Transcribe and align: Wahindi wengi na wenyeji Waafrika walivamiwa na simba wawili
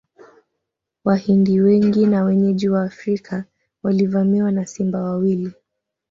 Wahindi 1.05 1.61
wengi 1.61 2.05
na 2.05 2.23
wenyeji 2.23 2.69
Waafrika 2.69 3.45
walivamiwa 3.83 4.51
na 4.51 4.65
simba 4.65 5.03
wawili 5.03 5.51